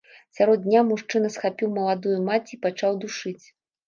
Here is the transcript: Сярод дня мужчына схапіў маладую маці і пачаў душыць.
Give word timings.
Сярод 0.37 0.61
дня 0.67 0.79
мужчына 0.91 1.29
схапіў 1.35 1.69
маладую 1.75 2.15
маці 2.31 2.57
і 2.57 2.59
пачаў 2.65 2.97
душыць. 3.05 3.45